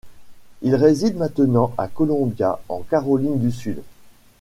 [0.63, 3.83] Il réside maintenant à Columbia en Caroline du Sud.